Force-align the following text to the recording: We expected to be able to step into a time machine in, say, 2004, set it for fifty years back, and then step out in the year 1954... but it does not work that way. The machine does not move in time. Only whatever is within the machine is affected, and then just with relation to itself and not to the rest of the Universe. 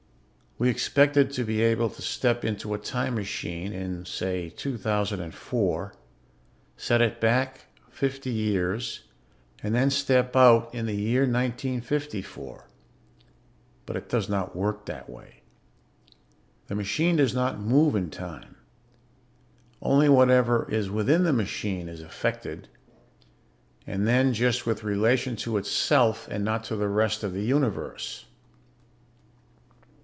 We 0.57 0.69
expected 0.69 1.31
to 1.31 1.43
be 1.43 1.63
able 1.63 1.89
to 1.89 2.03
step 2.03 2.45
into 2.45 2.75
a 2.75 2.77
time 2.77 3.15
machine 3.15 3.73
in, 3.73 4.05
say, 4.05 4.49
2004, 4.49 5.95
set 6.77 7.01
it 7.01 7.19
for 7.19 7.47
fifty 7.89 8.29
years 8.29 8.99
back, 8.99 9.05
and 9.63 9.73
then 9.73 9.89
step 9.89 10.35
out 10.35 10.69
in 10.71 10.85
the 10.85 10.95
year 10.95 11.21
1954... 11.21 12.67
but 13.87 13.95
it 13.95 14.07
does 14.07 14.29
not 14.29 14.55
work 14.55 14.85
that 14.85 15.09
way. 15.09 15.41
The 16.67 16.75
machine 16.75 17.15
does 17.15 17.33
not 17.33 17.59
move 17.59 17.95
in 17.95 18.11
time. 18.11 18.55
Only 19.81 20.09
whatever 20.09 20.69
is 20.69 20.91
within 20.91 21.23
the 21.23 21.33
machine 21.33 21.89
is 21.89 22.01
affected, 22.03 22.67
and 23.87 24.07
then 24.07 24.31
just 24.31 24.67
with 24.67 24.83
relation 24.83 25.35
to 25.37 25.57
itself 25.57 26.27
and 26.29 26.45
not 26.45 26.63
to 26.65 26.75
the 26.75 26.87
rest 26.87 27.23
of 27.23 27.33
the 27.33 27.41
Universe. 27.43 28.25